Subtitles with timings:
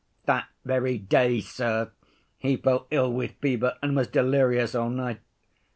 [0.25, 1.91] "That very day, sir,
[2.39, 5.19] he fell ill with fever and was delirious all night.